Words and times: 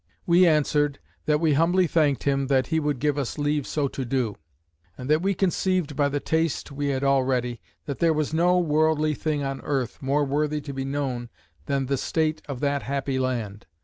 We 0.25 0.47
answered; 0.47 0.97
"That 1.27 1.39
we 1.39 1.53
humbly 1.53 1.85
thanked 1.85 2.23
him 2.23 2.47
that 2.47 2.65
he 2.73 2.79
would 2.79 2.97
give 2.97 3.19
us 3.19 3.37
leave 3.37 3.67
so 3.67 3.87
to 3.89 4.03
do: 4.03 4.35
and 4.97 5.07
that 5.11 5.21
we 5.21 5.35
conceived 5.35 5.95
by 5.95 6.09
the 6.09 6.19
taste 6.19 6.71
we 6.71 6.87
had 6.87 7.03
already, 7.03 7.61
that 7.85 7.99
there 7.99 8.11
was 8.11 8.33
no 8.33 8.57
worldly 8.57 9.13
thing 9.13 9.43
on 9.43 9.61
earth, 9.61 9.99
more 10.01 10.25
worthy 10.25 10.59
to 10.59 10.73
be 10.73 10.85
known 10.85 11.29
than 11.67 11.85
the 11.85 11.97
state 11.97 12.41
of 12.49 12.61
that 12.61 12.81
happy 12.81 13.19
land. 13.19 13.67